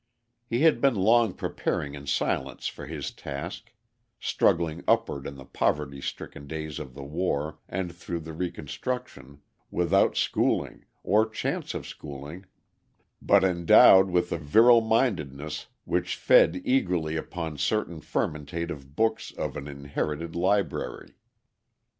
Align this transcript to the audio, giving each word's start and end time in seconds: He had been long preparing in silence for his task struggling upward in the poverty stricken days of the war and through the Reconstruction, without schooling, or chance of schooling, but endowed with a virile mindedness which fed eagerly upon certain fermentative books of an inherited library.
He 0.47 0.61
had 0.61 0.81
been 0.81 0.95
long 0.95 1.35
preparing 1.35 1.93
in 1.93 2.07
silence 2.07 2.65
for 2.65 2.87
his 2.87 3.11
task 3.11 3.71
struggling 4.19 4.83
upward 4.87 5.27
in 5.27 5.35
the 5.35 5.45
poverty 5.45 6.01
stricken 6.01 6.47
days 6.47 6.79
of 6.79 6.95
the 6.95 7.03
war 7.03 7.59
and 7.69 7.93
through 7.95 8.21
the 8.21 8.33
Reconstruction, 8.33 9.41
without 9.69 10.17
schooling, 10.17 10.85
or 11.03 11.29
chance 11.29 11.75
of 11.75 11.85
schooling, 11.87 12.47
but 13.21 13.43
endowed 13.43 14.09
with 14.09 14.31
a 14.31 14.39
virile 14.39 14.81
mindedness 14.81 15.67
which 15.85 16.15
fed 16.15 16.63
eagerly 16.65 17.15
upon 17.15 17.59
certain 17.59 17.99
fermentative 18.01 18.95
books 18.95 19.29
of 19.29 19.55
an 19.55 19.67
inherited 19.67 20.35
library. 20.35 21.13